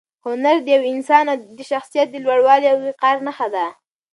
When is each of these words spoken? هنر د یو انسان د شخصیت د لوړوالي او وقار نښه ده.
هنر 0.25 0.57
د 0.63 0.67
یو 0.75 0.83
انسان 0.93 1.25
د 1.57 1.59
شخصیت 1.71 2.07
د 2.11 2.15
لوړوالي 2.25 2.67
او 2.69 2.77
وقار 2.85 3.15
نښه 3.27 3.47
ده. 3.55 3.65